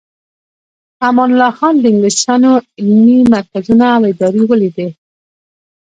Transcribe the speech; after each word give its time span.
امان 1.07 1.29
الله 1.33 1.51
خان 1.59 1.73
د 1.79 1.85
انګلیسانو 1.91 2.51
علمي 2.79 3.19
مرکزونه 3.33 3.85
او 3.95 4.01
ادارې 4.11 4.43
ولیدې. 4.47 4.87